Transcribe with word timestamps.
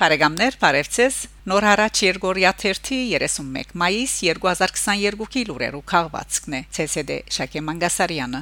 Բարեկամներ, 0.00 0.54
բարևձեզ։ 0.56 1.16
Նոր 1.50 1.64
հարաճ 1.68 1.98
Երգորիա 2.06 2.50
31 2.62 3.74
մայիս 3.82 4.12
2022-ի 4.24 5.42
լուրերու 5.50 5.82
քաղվածքն 5.92 6.56
է 6.56 6.60
ՑՍԴ 6.84 7.18
Շակե 7.36 7.62
Մանգասարյանը։ 7.66 8.40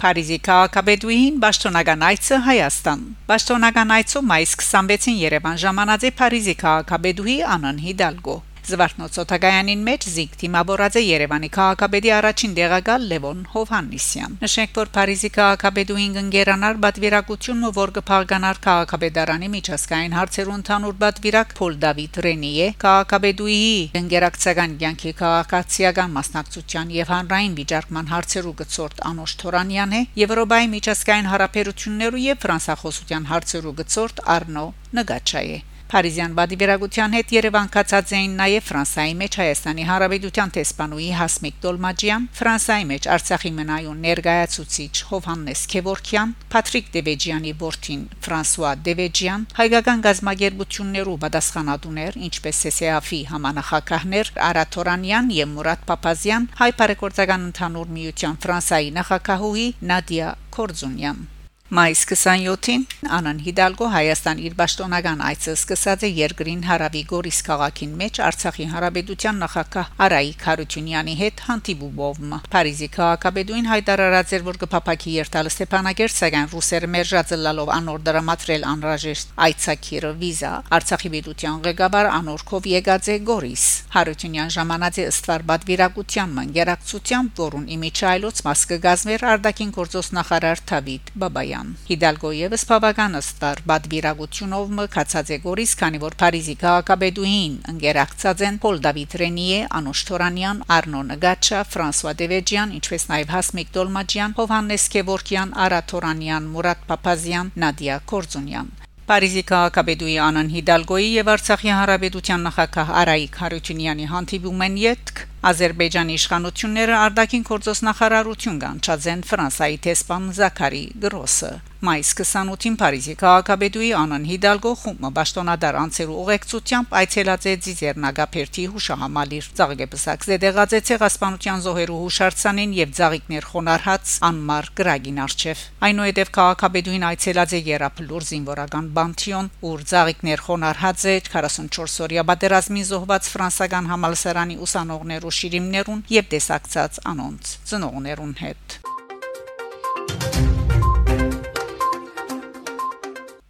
Փարիզի 0.00 0.40
քաղաքապետուհին 0.48 1.38
Պաշտոնական 1.44 2.08
այցը 2.08 2.40
Հայաստան 2.48 3.06
Պաշտոնական 3.28 3.96
այցը 4.00 4.26
մայիս 4.32 4.56
26-ին 4.64 5.22
Երևան 5.26 5.62
ժամանած 5.66 6.08
է 6.08 6.14
Փարիզի 6.16 6.56
քաղաքապետուհի 6.64 7.38
Անան 7.56 7.84
Հիդալգո 7.84 8.42
Զվարթնոցոթագայանին 8.66 9.82
մեջ 9.86 10.04
զիգ 10.10 10.32
թիմավորած 10.40 10.96
է 10.98 11.02
Երևանի 11.06 11.48
քաղաքապետի 11.56 12.10
առաջին 12.16 12.54
դեղակալ 12.56 13.04
Լևոն 13.12 13.44
Հովհաննիսյան։ 13.52 14.32
Նշենք, 14.42 14.72
որ 14.80 14.90
Փարիզի 14.96 15.30
քաղաքապետուին 15.36 16.16
գնգերանար 16.16 16.80
բադվիրակությունն 16.86 17.68
ու 17.68 17.72
որ 17.76 17.92
կփաղկանար 17.98 18.60
քաղաքապետարանի 18.66 19.50
միջազգային 19.54 20.16
հարցերու 20.18 20.56
ընդհանուր 20.56 20.98
բադվիրակ 21.04 21.54
Փոլ 21.60 21.78
Դավիթ 21.86 22.18
Ռենիե 22.26 22.66
քաղաքապետուի 22.86 23.60
գնգերակցական 23.94 24.76
ցանկի 24.82 25.14
քաղաքացիական 25.20 26.16
մասնակցության 26.16 26.92
եւ 26.96 27.14
հանրային 27.14 27.56
վիճարկման 27.60 28.10
հարցերու 28.16 28.56
գծորտ 28.64 29.06
Անոշ 29.12 29.36
Թորանյան 29.44 29.96
է 30.00 30.02
Եվրոպայի 30.24 30.72
միջազգային 30.74 31.30
հարաբերություններու 31.36 32.26
եւ 32.26 32.42
ֆրանսախոսության 32.46 33.30
հարցերու 33.30 33.78
գծորտ 33.84 34.26
Արնո 34.36 34.66
Նգաչայե 34.98 35.58
Փարիզյան 35.86 36.32
բադիվերագության 36.34 37.12
հետ 37.14 37.32
Երևան 37.36 37.68
կացած 37.74 38.12
էին 38.16 38.32
նաև 38.40 38.64
Ֆրանսայի 38.66 39.12
մեջ 39.20 39.36
Հայաստանի 39.40 39.84
Հանրապետության 39.86 40.52
տեսփանուի 40.56 41.06
Հասմիկ 41.18 41.60
Տոլմաջյան, 41.62 42.24
Ֆրանսայի 42.38 42.86
մեջ 42.90 43.06
Արցախի 43.16 43.52
մնայուն 43.58 44.00
ներկայացուցիչ 44.06 44.94
Հովհաննես 45.10 45.62
Քևորքյան, 45.74 46.32
Փատրիկ 46.56 46.90
Դևեջյանի 46.96 47.52
որդին 47.62 48.02
Ֆրանսուଆ 48.26 48.72
Դևեջյան, 48.88 49.46
հայկական 49.60 50.02
գազագերբություններու 50.08 51.16
պատասխանատուներ, 51.26 52.18
ինչպես 52.26 52.64
ՍՍԱՖ-ի 52.66 53.22
համանախագահներ 53.30 54.32
Արաթորանյան 54.50 55.32
եւ 55.38 55.54
Մուրադ 55.54 55.86
Պապազյան, 55.92 56.50
հայ 56.66 56.70
բարեգործական 56.82 57.48
ընդհանուր 57.52 57.96
միության 58.00 58.42
Ֆրանսայի 58.42 58.92
նախագահուհի 58.98 59.70
Նադիա 59.94 60.34
Կորձունյան 60.58 61.24
Մայիս 61.66 62.04
27-ին 62.06 62.82
Անան 63.10 63.38
Հիդալգո 63.42 63.86
Հայաստան 63.90 64.38
իր 64.46 64.52
պաշտոնական 64.54 65.22
այցը 65.26 65.54
սկսած 65.56 66.02
է 66.06 66.10
երկրին 66.14 66.60
հարավի 66.62 67.00
Գորիս 67.10 67.40
քաղաքին 67.48 67.96
մեջ 68.02 68.20
Արցախի 68.22 68.66
հանրապետության 68.70 69.40
նախագահ 69.42 69.90
Արայիկ 70.06 70.44
Խարությունյանի 70.46 71.14
հետ 71.20 71.42
հանդիպումով 71.46 72.20
Փարիզի 72.54 72.88
քաղաքապետուին 72.96 73.66
հայտարարած 73.72 74.34
էր 74.38 74.44
որ 74.46 74.60
կփապակի 74.62 75.16
երթալ 75.16 75.50
Ստեփանագերտ 75.50 76.14
սակայն 76.14 76.46
ռուսերը 76.54 76.90
մերժած 76.94 77.34
լալով 77.42 77.74
անոր 77.80 78.06
դրամատրել 78.06 78.68
անհրաժեշտ 78.70 79.34
այցակիրը 79.46 80.14
վիզա 80.22 80.52
Արցախի 80.78 81.12
պետության 81.16 81.58
ղեկավար 81.66 82.10
Անորքով 82.14 82.70
եկած 82.76 83.10
է 83.10 83.18
Գորիս 83.26 83.66
Խարությունյան 83.96 84.54
ժամանած 84.54 85.02
է 85.02 85.08
ըստվար 85.10 85.46
բադվիրակության 85.50 86.38
մանգերակցությամբ 86.38 87.44
որուն 87.46 87.68
իմիջայլոց 87.80 88.44
մաս 88.46 88.66
կգազմեր 88.70 89.28
Արտակին 89.34 89.76
գործոս 89.80 90.12
նախարար 90.20 90.64
Թավիթ 90.70 91.14
Բաբայան 91.16 91.55
Սարգսյան 91.56 91.76
Հիդալգո 91.88 92.30
եւս 92.36 92.62
բավական 92.68 93.16
ըստար 93.16 93.60
բադվիրագությունով 93.70 94.72
մկացած 94.76 95.30
է 95.32 95.38
գորիս 95.44 95.72
քանի 95.80 96.00
որ 96.02 96.16
Փարիզի 96.20 96.56
քաղաքապետուհին 96.62 97.54
ընկերակցած 97.72 98.42
են 98.48 98.58
Պոլ 98.64 98.80
Դավիթ 98.86 99.16
Ռենիե 99.22 99.60
Անուշ 99.80 100.00
Թորանյան 100.10 100.62
Արնո 100.76 101.02
Նգաչա 101.10 101.60
Ֆրանսուଆ 101.72 102.12
Դևեջյան 102.20 102.74
ինչպես 102.76 103.06
նաեւ 103.12 103.32
Հասմիկ 103.36 103.70
Տոլմաջյան 103.76 104.36
Հովհաննես 104.40 104.88
Քևորքյան 104.96 105.54
Արա 105.66 105.80
Թորանյան 105.92 106.50
Մուրադ 106.56 106.84
Պապազյան 106.90 107.52
Նադիա 107.64 107.96
Կորձունյան 108.12 108.68
Փարիզի 109.06 109.42
քաղաքապետուի 109.46 110.14
Անան 110.26 110.48
Հիդալգոյի 110.50 111.10
եւ 111.14 111.28
Արցախի 111.36 111.70
հանրապետության 111.78 112.40
նախագահ 112.46 112.88
Արայիկ 113.00 113.36
Հարությունյանի 113.42 114.08
հանդիպումն 114.12 114.80
յետք 114.82 115.20
Ադրբեջանի 115.46 116.14
իշխանությունները 116.18 116.94
արտաքին 116.98 117.44
գործոս 117.46 117.80
նախարարություն 117.86 118.56
կանչած 118.64 119.04
են 119.12 119.20
Ֆրանսայի 119.30 119.76
տեսփան 119.86 120.24
Զաքարի 120.38 120.84
Գրոսը 121.04 121.50
Մայիս 121.84 122.10
28-ին 122.16 122.76
Փարիզի 122.80 123.14
քաղաքապետուի 123.20 123.88
Անան 124.00 124.22
Հիդալգո 124.30 124.70
խումբը 124.80 125.10
ճշտոնադար 125.26 125.76
անցերու 125.82 126.14
ուղեկցությամբ 126.22 126.94
այցելած 127.00 127.46
է 127.50 127.52
Ձիզերնագապերտի 127.66 128.64
հուշահամալիր 128.72 129.48
Ծաղկեպսակ 129.58 130.24
զդեղած 130.26 130.74
է 130.76 130.80
ցեղասպանության 130.88 131.62
զոհերու 131.66 131.98
հուշարձանին 132.00 132.72
եւ 132.78 132.94
ծաղիկներ 132.96 133.48
խոնարհած 133.50 134.14
անմար 134.30 134.70
գրագին 134.80 135.20
արչեվ 135.26 135.64
այնուհետև 135.90 136.32
քաղաքապետուին 136.38 137.06
այցելած 137.10 137.54
է 137.56 137.62
Երապլուր 137.66 138.26
զինվորական 138.32 138.90
բանտիոն 138.96 139.52
ուր 139.66 139.86
ծաղիկներ 139.92 140.44
խոնարհած 140.48 141.06
է 141.12 141.16
44 141.28 142.00
օրյա 142.06 142.26
պատերազմի 142.32 142.88
զոհված 142.92 143.32
ֆրանսական 143.36 143.92
համալսարանի 143.92 144.60
ուսանողներու 144.66 145.36
շիրիմներուն 145.42 146.04
եւ 146.16 146.30
տեսակցած 146.36 147.00
անոնց 147.12 147.56
ծնողներուն 147.72 148.36
հետ 148.46 148.95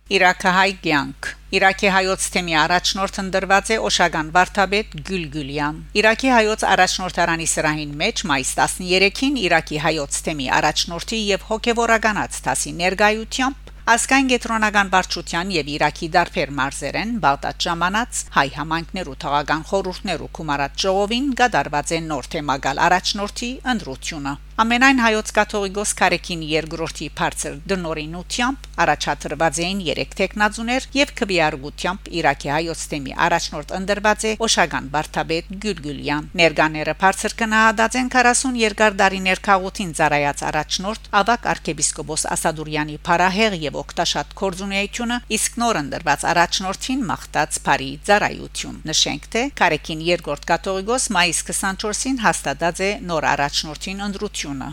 Իրաքահայ 0.06 0.72
կյանք 0.84 1.28
Իրաքի 1.56 1.88
հայոց 1.90 2.26
թեմի 2.34 2.54
առաջնորդ 2.60 3.16
ընդրված 3.22 3.70
է 3.74 3.78
Օշագան 3.88 4.28
Վարդապետ 4.36 4.92
Գյուլգյուլյան։ 5.08 5.80
Իրաքի 5.98 6.30
հայոց 6.34 6.64
առաջնորդարանի 6.70 7.48
սրահին 7.50 7.96
մեջ 8.02 8.22
մայիս 8.30 8.52
13-ին 8.60 9.40
Իրաքի 9.42 9.80
հայոց 9.86 10.18
թեմի 10.28 10.46
առաջնորդի 10.62 11.18
եւ 11.34 11.46
հոգեվորականած 11.50 12.38
տասի 12.46 12.74
ներգայությամբ 12.86 13.72
Ասկայն 13.86 14.30
գետրոնական 14.30 14.88
վարչության 14.90 15.50
եւ 15.54 15.68
Իրաքի 15.74 16.06
դարբեր 16.14 16.54
մարզերեն 16.60 17.10
Բաղդադ 17.22 17.66
ժամանած 17.66 18.22
հայ 18.34 18.46
համայնքներու 18.56 19.18
թողական 19.26 19.62
խորհուրդներու 19.70 20.30
կումարած 20.38 20.86
ժողովին 20.86 21.28
գդարված 21.38 21.92
են 21.98 22.08
նոր 22.10 22.30
թեմագալ 22.34 22.82
առաջնորդի 22.86 23.50
ընդրությունը 23.74 24.32
Ամենայն 24.66 25.04
հայոց 25.06 25.30
կաթողիկոս 25.38 25.94
Կարեկին 26.02 26.42
երկրորդի 26.50 27.12
բարձր 27.20 27.60
դնորինությամբ 27.74 28.65
առաջադրված 28.84 29.60
էին 29.66 29.80
3 29.88 30.16
տեխնազուներ 30.20 30.86
եւ 30.96 31.12
քվիարգությամբ 31.20 32.10
Իրաքի 32.20 32.50
հայոց 32.52 32.82
թեմի 32.92 33.14
առաջնորդ 33.26 33.74
ընդրված 33.78 34.26
է 34.26 34.32
Օշագան 34.46 34.88
Վարդապետ 34.96 35.50
Գյուլգյուլյան 35.64 36.28
ներկաները 36.40 36.94
բարձր 37.02 37.36
կնահատած 37.40 37.98
են 38.00 38.10
40 38.16 38.60
երկար 38.62 38.98
դարիներ 39.00 39.42
քաղաքին 39.48 39.94
ծառայած 40.00 40.44
առաջնորդ 40.50 41.10
Ավակ 41.20 41.48
arczepiskopos 41.52 42.26
Ասադուրյանի 42.36 42.98
Փարահեղ 43.06 43.58
եւ 43.66 43.80
օկտաշատ 43.82 44.34
կորձունեությունը 44.40 45.20
իսկ 45.36 45.60
նոր 45.62 45.80
ընդրված 45.82 46.26
առաջնորդին 46.32 47.06
մաղթած 47.12 47.60
Փարի 47.66 47.90
ծառայություն 48.10 48.80
նշենք 48.92 49.30
թե 49.36 49.44
Կարեկին 49.62 50.04
երկրորդ 50.10 50.50
կաթողիկոս 50.52 51.08
մայիս 51.16 51.44
24-ին 51.52 52.22
հաստատած 52.26 52.84
է 52.86 52.92
նոր 53.12 53.30
առաջնորդին 53.36 54.04
ընդրություն 54.10 54.66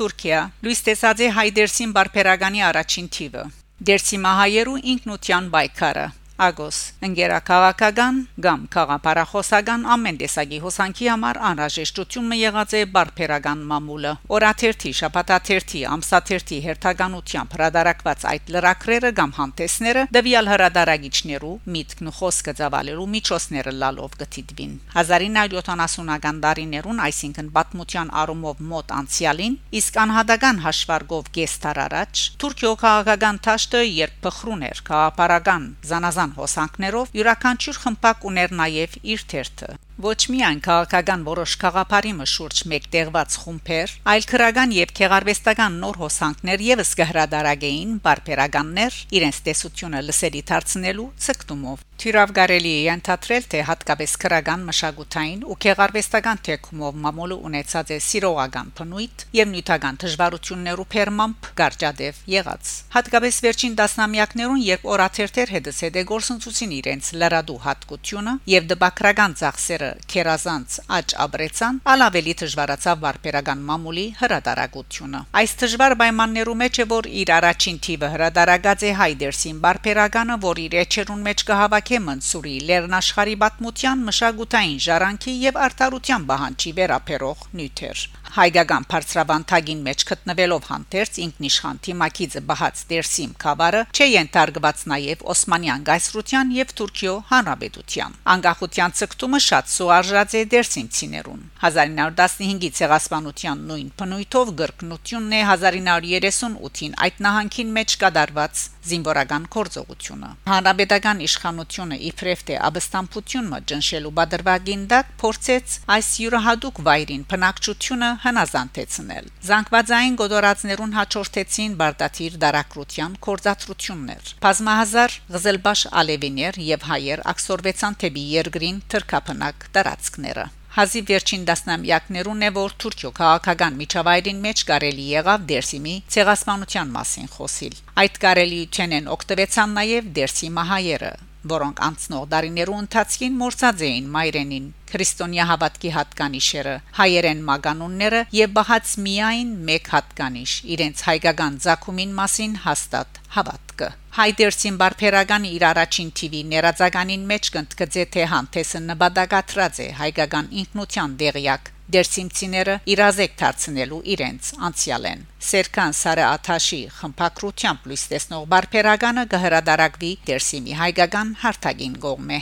Թուրքիա 0.00 0.36
Լուիս 0.64 0.78
Տեսաձե 0.86 1.26
Հայդերսին 1.36 1.90
բարբերականի 1.96 2.62
առաջին 2.70 3.08
թիվը 3.16 3.42
Դերսի 3.90 4.20
մահայերու 4.24 4.78
ինքնության 4.94 5.50
բայկարը 5.52 6.06
Ագոս 6.40 6.76
ընկերակաղակական 7.04 8.18
կամ 8.44 8.60
քաղաքապարախոսական 8.72 9.82
ամեն 9.94 10.18
տեսակի 10.22 10.58
հոսանքի 10.64 11.08
համար 11.12 11.38
անհրաժեշտությունը 11.50 12.38
եղած 12.40 12.74
է 12.78 12.80
բարբերական 12.94 13.64
մամուլը 13.70 14.12
օրաթերթի 14.36 14.92
շաբաթաթերթի 15.00 15.82
ամսաթերթի 15.94 16.60
հերթականությամբ 16.66 17.56
հրադարակված 17.56 18.24
այդ 18.30 18.52
լրակրերը 18.56 19.10
կամ 19.20 19.34
հանդեսները 19.40 20.04
դվյալ 20.16 20.50
հրադարագիչներու 20.52 21.52
միտքն 21.76 22.08
ու 22.08 22.14
խոսքը 22.20 22.56
ծավալելու 22.60 23.06
միջոցները 23.16 23.76
լալով 23.84 24.16
գտիդվին 24.24 24.72
1970-ական 24.96 26.40
դարիներուն 26.46 27.04
այսինքն 27.10 27.52
պատմության 27.60 28.14
առումով 28.24 28.64
մոտ 28.72 28.96
անցյալին 29.00 29.60
իսկ 29.80 30.00
անհատական 30.06 30.64
հաշվարկով 30.64 31.30
գեստար 31.36 31.82
առաջ 31.84 32.24
Թուրքիո 32.40 32.74
քաղաքական 32.80 33.40
ճաշտը 33.44 33.84
երբ 33.90 34.18
փխրուն 34.24 34.66
էր 34.70 34.82
քաղաքապարական 34.90 35.68
զանազան 35.90 36.29
քաղաքական 36.30 36.38
հոսանքներով 36.38 37.10
յուրաքանչյուր 37.16 37.78
խմբակ 37.82 38.24
ուներ 38.30 38.52
նաև 38.54 38.94
իր 39.02 39.22
թերթը 39.30 39.70
ոչ 40.00 40.20
միայն 40.32 40.60
քաղաքական 40.64 41.24
որոշ 41.26 41.54
խաղապարի 41.60 42.12
մշուրջ 42.20 42.62
մեկտեղված 42.70 43.36
խումբեր, 43.42 43.94
այլ 44.12 44.24
քրական 44.30 44.70
եւ 44.78 44.94
քեղարվեստական 44.96 45.76
նոր 45.82 46.00
հոսանքներ 46.00 46.64
եւս 46.70 46.94
կհրադարագեին 47.00 47.98
բարբերականներ 48.06 49.00
իրենց 49.20 49.42
տեսությունը 49.50 50.00
լսելի 50.08 50.42
դարձնելու 50.50 51.08
ցկտումով 51.26 51.84
Թիրավ 52.00 52.30
գարելի 52.32 52.70
է 52.80 52.84
ընդհատրել 52.94 53.46
թե 53.52 53.58
հատկապես 53.68 54.12
քրական 54.22 54.62
մշակութային 54.64 55.40
ու 55.52 55.56
քեղարվեստական 55.60 56.38
թեկումով 56.46 56.94
մամուլը 57.04 57.36
ունեցած 57.48 57.90
է 57.92 57.98
սիրողական 58.06 58.70
փնույթ 58.78 59.24
եւ 59.36 59.50
նյութական 59.50 59.98
դժվարություններու 60.00 60.86
փերմամբ 60.94 61.48
գարճադև 61.60 62.22
եղած 62.32 62.70
հատկապես 62.96 63.40
վերջին 63.44 63.74
տասնամյակներուն 63.80 64.62
երբ 64.64 64.86
օրաթերթեր 64.94 65.52
հետս 65.56 65.82
հետ 65.84 65.98
է 66.00 66.04
գործընծուցին 66.08 66.72
իրենց 66.80 67.10
լրադու 67.20 67.58
հատկությունը 67.68 68.34
եւ 68.54 68.72
դպակրական 68.72 69.36
ծախսերը 69.44 69.90
քերազանց 70.14 70.78
աճ 71.00 71.14
ապրեցան, 71.26 71.82
ալավելի 71.90 72.34
դժվարացավ 72.40 73.04
վարպերական 73.04 73.60
մամուլի 73.68 74.06
հրադարագությունը։ 74.24 75.20
Այս 75.40 75.54
դժվար 75.60 75.96
պայմաններու 76.00 76.56
մեջ 76.64 76.80
է 76.80 76.88
որ 76.96 77.10
իր 77.20 77.32
առաջին 77.36 77.78
թիվը 77.90 78.10
հրադարագած 78.16 78.84
է 78.88 78.92
Հայդերսին 79.00 79.62
վարպերականը, 79.68 80.36
որ 80.48 80.62
իր 80.64 80.76
էջերուն 80.80 81.24
մեջ 81.28 81.46
կհավաքե 81.90 82.06
Մնսուրի 82.06 82.52
Լեռնաշխարի 82.68 83.32
պատմության 83.42 84.04
մշակութային 84.08 84.78
ժառանգի 84.86 85.34
եւ 85.44 85.58
արտարության 85.66 86.26
բանջի 86.30 86.72
վերապերող 86.78 87.46
նյութեր 87.58 88.04
հայկական 88.36 88.86
բարձրավանդագին 88.94 89.80
մեջ 89.90 90.04
գտնվելով 90.10 90.68
հանդերձ 90.70 91.20
ինքնիշխան 91.26 91.80
թիմակիցը 91.86 92.42
բահած 92.50 92.82
դերսիմ 92.90 93.32
խավարը 93.44 93.82
չենթարգված 93.90 94.82
նաև 94.92 95.24
Օսմանյան 95.34 95.84
գայսրության 95.90 96.52
եւ 96.56 96.74
Թուրքիո 96.80 97.14
հանրապետության։ 97.30 98.16
Անկախության 98.34 98.94
ցկտումը 99.00 99.40
շատ 99.46 99.70
սուարժած 99.74 100.36
է 100.40 100.42
դերսիմ 100.54 100.88
ցիներուն։ 100.96 101.42
1915-ի 101.60 102.70
ցեղասպանության 102.80 103.64
նույն 103.70 103.88
բնույթով 104.00 104.52
գրկնությունն 104.60 105.34
է 105.36 105.40
1938-ին 105.50 106.94
այդ 107.06 107.20
նահանգին 107.26 107.74
մեջ 107.80 107.96
կդարված 108.00 108.62
զինվորական 108.90 109.44
գործողությունը։ 109.54 110.30
Հանրապետական 110.50 111.18
իշխանությունը 111.26 111.98
իբրև 112.10 112.44
թե 112.48 112.56
աբստամբությունը 112.70 113.58
ճնշելու 113.70 114.14
բادرվագին 114.20 114.84
դակ 114.92 115.10
փորձեց 115.20 115.76
այս 115.96 116.08
յուրահատուկ 116.24 116.80
վայրին 116.88 117.26
բնակչությունը 117.30 118.10
հնազանդեցնել։ 118.24 119.26
Զանգվածային 119.48 120.16
գոդորածներուն 120.20 120.94
հաջորդեցին 120.98 121.74
Բարդաթիր 121.80 122.38
դարակրության 122.44 123.18
կորզածություններ։ 123.26 124.32
Բազմահազար 124.44 125.18
Ղզելբաշ 125.34 125.84
Ալևիներ 126.04 126.62
եւ 126.70 126.88
հայեր 126.92 127.26
ակսորվեցան 127.34 128.00
թեպի 128.04 128.24
երկրին 128.36 128.80
թրկապնակ 128.94 129.68
տարածքները։ 129.76 130.46
Հազի 130.70 131.00
վերջին 131.06 131.46
դասնամյակներուն 131.48 132.44
է 132.46 132.50
որ 132.56 132.74
Թուրքիո 132.82 133.10
քաղաքական 133.16 133.78
միջավայրին 133.80 134.44
մեջ 134.44 134.60
կարելի 134.68 135.06
եղավ 135.16 135.48
Դերսիմի 135.50 135.94
ցեղասպանության 136.14 136.92
մասին 136.94 137.32
խոսիլ։ 137.34 137.74
Այդ 138.04 138.20
կարելիության 138.26 138.94
են 139.00 139.10
օգտվեցան 139.16 139.74
նաև 139.80 140.12
Դերսի 140.20 140.52
մահայերը, 140.60 141.12
որոնք 141.48 141.80
անցնող 141.86 142.24
դարիներու 142.34 142.78
ընթացքին 142.80 143.38
մորցած 143.40 143.84
էին 143.86 144.10
մայրենին 144.16 144.66
քրիստոնյա 144.90 145.46
հավատքի 145.50 145.90
հատկանիշերը 145.96 146.74
հայերեն 146.98 147.42
մագանունները 147.48 148.20
եւ 148.36 148.52
բահած 148.58 148.92
միայն 149.06 149.50
մեկ 149.70 149.90
հատկանիշ 149.94 150.54
իրենց 150.76 151.04
հայկական 151.08 151.58
ցակումին 151.64 152.14
մասին 152.20 152.56
հաստատ 152.66 153.20
հավատքը 153.36 153.90
հայդերսին 154.20 154.78
բարբերական 154.84 155.44
իր 155.54 155.64
առաջին 155.70 156.08
TV 156.20 156.44
ներածականին 156.52 157.26
մեջ 157.30 157.52
կընդգծե 157.56 158.06
թե 158.16 158.24
հանդեսը 158.34 158.80
նպատակատրած 158.90 159.84
է 159.86 159.90
հայկական 160.00 160.50
ինքնության 160.64 161.14
դեղյակ 161.20 161.70
դերսիմցիները 161.96 162.76
իրազեկ 162.94 163.34
դարձնելու 163.42 164.00
իրենց 164.14 164.52
անցյալեն 164.68 165.26
Սերքան 165.50 165.98
Սարը 166.00 166.24
Աթաշի 166.28 166.80
խմփակրությամբ 167.00 167.90
լույս 167.90 168.06
տեսնող 168.14 168.46
բարբերականը 168.54 169.26
կհրադարակվի 169.34 170.14
դերսիմի 170.30 170.80
հայկական 170.84 171.36
հարթագին 171.44 172.00
գողմե 172.06 172.40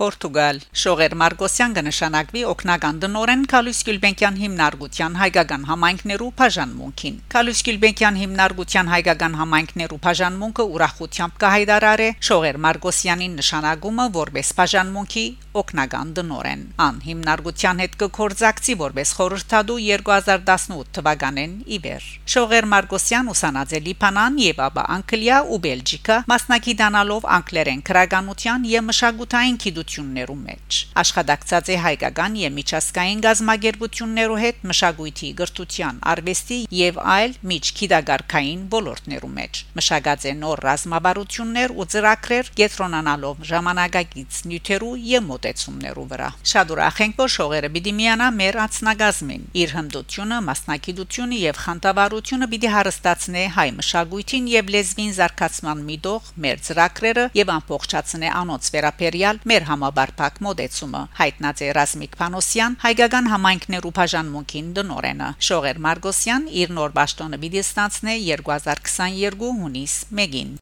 Պորտուգալ 0.00 0.58
Շողեր 0.80 1.14
Մարգոսյան 1.20 1.74
կնշանակվի 1.76 2.42
օկնական 2.48 3.00
դնորեն 3.02 3.40
Կալուս 3.52 3.80
Գյուլբենկյան 3.84 4.36
հիմնարկության 4.40 5.18
հայկական 5.20 5.66
համայնքներու 5.68 6.28
բաժանմունքին։ 6.38 7.18
Կալուս 7.34 7.60
Գյուլբենկյան 7.66 8.16
հիմնարկության 8.20 8.90
հայկական 8.94 9.36
համայնքներու 9.40 9.98
բաժանմունքը 10.06 10.66
ուրախությամբ 10.76 11.36
կհայտարարե 11.44 12.08
Շողեր 12.30 12.60
Մարգոսյանի 12.64 13.28
նշանակումը 13.34 14.06
որպես 14.16 14.52
բաժանմունքի 14.60 15.26
օկնական 15.60 16.14
դնորեն։ 16.16 16.64
Ան 16.80 17.02
հիմնարկության 17.10 17.84
հետ 17.84 17.94
կկորձակցի 18.00 18.78
որպես 18.80 19.14
խորհրդադու 19.20 19.78
2018 19.90 20.90
թվականին 20.96 21.54
իվեր։ 21.76 22.08
Շողեր 22.30 22.70
Մարգոսյան 22.72 23.30
ուսանած 23.34 23.76
է 23.76 23.82
Լիբանան 23.90 24.40
եւ 24.46 24.64
ապա 24.70 24.84
Անգլիա 24.96 25.38
ու 25.50 25.60
Բելգիկա 25.66 26.20
մասնակցանալով 26.30 27.30
անգլերեն 27.40 27.84
քրագանության 27.90 28.68
եւ 28.70 28.86
մշակութային 28.90 29.58
գիտության 29.66 29.89
գերբություններու 29.90 30.36
մեջ 30.40 30.76
աշխատակցած 31.00 31.68
է 31.70 31.76
հայկական 31.82 32.34
եւ 32.40 32.52
միջազգային 32.54 33.22
գազագերբություններու 33.24 34.38
հետ 34.40 34.58
մշակույթի 34.70 35.30
գրթության 35.40 35.98
արվեստի 36.10 36.58
եւ 36.78 37.00
այլ 37.14 37.34
միջքիդագարքային 37.50 38.62
ոլորտներու 38.74 39.32
մեջ 39.34 39.62
մշակած 39.80 40.26
է 40.30 40.34
նոր 40.40 40.62
ռազմավարություններ 40.70 41.74
ու 41.74 41.86
ծրագրեր 41.90 42.50
կենտրոնանալով 42.60 43.42
ժամանակակից 43.50 44.40
նյութերու 44.50 44.94
եւ 45.10 45.26
մոտեցումներու 45.30 46.06
վրա 46.10 46.30
շատ 46.54 46.74
ուրախ 46.74 47.02
ենք 47.06 47.20
որ 47.20 47.30
շողերը 47.34 47.72
պիտի 47.74 47.94
միանա 48.00 48.28
մեր 48.40 48.60
ածնագազմին 48.66 49.44
իր 49.60 49.74
հմդությունը 49.80 50.40
մասնակցությունը 50.50 51.40
եւ 51.40 51.60
խանդավառությունը 51.64 52.50
պիտի 52.54 52.72
հարստացնե 52.76 53.44
հայ 53.58 53.68
մշակույթին 53.80 54.50
եւ 54.54 54.72
լեզվին 54.76 55.12
զարգացման 55.20 55.84
միտող 55.90 56.30
մեր 56.44 56.64
ծրագրերը 56.70 57.26
եւ 57.40 57.52
ամբողջացնե 57.56 58.32
անոնց 58.40 58.70
վերապերյալ 58.74 59.40
մեր 59.50 59.66
համ 59.70 59.79
համաբարփակ 59.80 60.40
մոդեցումը 60.44 61.00
հայտնած 61.16 61.62
է 61.64 61.68
Ռազմիկ 61.78 62.16
Փանոսյան 62.20 62.76
հայկական 62.84 63.30
համայնքներու 63.32 63.92
բաժանմունքին 64.00 64.68
դնորենը 64.76 65.30
Շողեր 65.48 65.80
Մարգոսյան 65.86 66.50
իր 66.64 66.74
նոր 66.76 66.96
ճաշտոնը 67.00 67.40
պիտի 67.46 67.64
ստանցնե 67.64 68.18
2022 68.42 69.54
հունիս 69.62 69.96
1-ին 70.12 70.52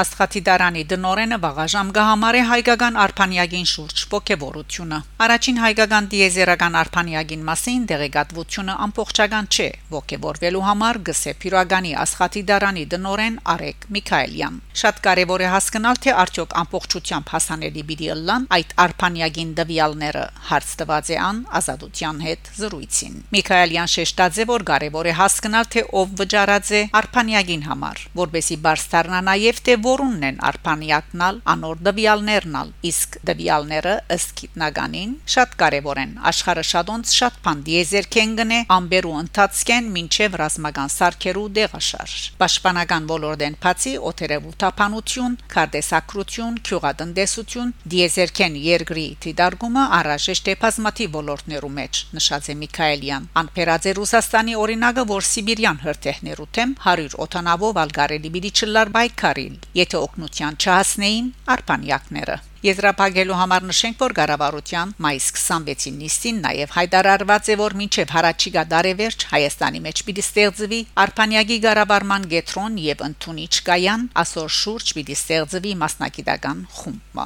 Աստղաթի 0.00 0.40
դարանի 0.46 0.82
դնորենը 0.90 1.36
վաղաժամ 1.44 1.88
գահամարե 1.96 2.40
հայկական 2.50 2.94
արփանյակին 3.04 3.66
շուրջ 3.70 4.02
ողջավորությունը։ 4.14 4.98
Առաջին 5.24 5.58
հայկական 5.60 6.06
դիեզերական 6.14 6.78
արփանյակին 6.80 7.42
մասին 7.48 7.82
դեղեկատվությունը 7.90 8.76
ամբողջական 8.86 9.50
չէ։ 9.50 9.68
Ողջավորվելու 9.94 10.64
համար 10.70 11.00
գսե 11.10 11.34
Փիրագանի 11.44 11.92
աստղաթի 12.04 12.42
դարանի 12.50 12.84
դնորեն 12.94 13.36
Արեկ 13.54 13.86
Միքայելյան։ 13.96 14.56
Շատ 14.80 15.02
կարևոր 15.04 15.44
է 15.44 15.50
հասկանալ, 15.54 16.00
թե 16.00 16.14
արդյոք 16.24 16.56
ամբողջությամբ 16.62 17.34
հասանելի 17.34 17.84
պիտի 17.90 18.08
լան 18.30 18.48
այդ 18.56 18.74
արփանյակին 18.86 19.50
դվյալները 19.60 20.24
հարց 20.50 20.72
տված 20.80 21.10
է 21.10 21.20
ան 21.26 21.42
ազատության 21.60 22.24
հետ 22.24 22.50
զրույցին։ 22.60 23.20
Միքայելյան 23.36 23.92
շեշտած 23.94 24.40
է, 24.40 24.48
որ 24.50 24.66
կարևոր 24.70 25.10
է 25.10 25.14
հասկանալ, 25.20 25.70
թե 25.74 25.84
ով 26.00 26.16
վճարած 26.20 26.70
է 26.70 26.82
արփանյակին 27.00 27.64
համար, 27.70 28.02
որբեսի 28.20 28.56
բարձ 28.64 28.86
դառնա 28.94 29.20
նաև 29.30 29.62
թե 29.66 29.76
որոնն 29.90 30.26
են 30.30 30.40
արփանյակնալ 30.50 31.40
անոր 31.54 31.82
դվյալներնալ 31.90 32.72
իսկ 32.90 33.18
դվյալները 33.30 33.94
ըստ 34.16 34.34
գիտնականին 34.40 35.14
շատ 35.34 35.56
կարևոր 35.62 36.00
են 36.04 36.12
աշխարհը 36.30 36.64
շատոնց 36.70 37.14
շատ 37.20 37.38
բան 37.44 37.62
դիեզերքեն 37.70 38.34
գնե 38.40 38.60
ամբերու 38.76 39.14
ընթացքեն 39.20 39.90
մինչև 39.96 40.38
ռազմական 40.40 40.92
սարքերու 40.94 41.46
դեղաշարժ 41.60 42.16
պաշտպանական 42.40 43.08
ոլորտեն 43.10 43.58
բացի 43.64 43.94
օթերևու 44.10 44.54
տապանություն 44.64 45.36
քարտեսակրություն 45.54 46.58
քյուղատնտեսություն 46.70 47.72
դիեզերքեն 47.94 48.56
երկրի 48.64 49.06
դիդարգումը 49.24 49.84
առաջեշտ 50.00 50.50
է 50.50 50.54
բազմաթիվ 50.64 51.14
ոլորտներու 51.20 51.72
մեջ 51.80 52.00
նշած 52.16 52.50
է 52.52 52.56
Միքայելյան 52.60 53.28
անփերած 53.40 53.88
է 53.90 53.94
Ռուսաստանի 54.00 54.56
օրինակը 54.64 55.04
որ 55.10 55.26
Սիբիրյան 55.30 55.80
հրթեհներու 55.84 56.48
թեմ 56.58 56.74
100 56.84 57.18
օթանավով 57.26 57.80
ալգարելի 57.84 58.32
բիդի 58.36 58.52
չլար 58.60 58.92
բայկարիլ 58.96 59.56
եթե 59.80 60.04
օկնության 60.04 60.60
չհասնեին 60.60 61.34
արբանյակները 61.56 62.38
Եզրափակելու 62.60 63.36
համար 63.40 63.62
նշենք, 63.70 63.94
որ 64.02 64.12
Գարավարության 64.18 64.90
մայիս 65.00 65.26
26-ին 65.32 65.94
նիստին 65.96 66.40
նաև 66.44 66.74
հայտարարված 66.74 67.46
է, 67.48 67.54
որ 67.56 67.76
մինչև 67.80 68.12
հարաճիգա 68.12 68.64
դարևերջ 68.72 69.24
Հայաստանի 69.30 69.80
մեջ 69.86 70.02
պիտի 70.08 70.24
ստեղծվի 70.26 70.80
Արփանյակի 71.04 71.58
Գարավարման 71.64 72.26
գետրոն 72.34 72.76
եւ 72.84 73.04
ընդունիչ 73.08 73.54
կայան, 73.70 74.04
ասոր 74.20 74.52
շուրջ 74.60 74.92
պիտի 75.00 75.16
ստեղծվի 75.16 75.72
մասնակիտական 75.80 76.60
խումբ։ 76.76 77.24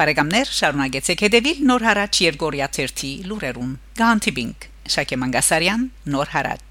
Բարեկամներ, 0.00 0.52
շարունակեցեք 0.60 1.22
հետևել 1.26 1.58
Նոր 1.66 1.82
հարաճ 1.90 2.20
Երգորիա 2.30 2.70
1-ի 2.78 3.10
լուրերուն։ 3.26 3.72
Գանտիբինգ 4.00 4.70
Շակե 4.94 5.18
Մանգասարյան, 5.20 5.82
Նոր 6.14 6.30
հարաճ 6.38 6.69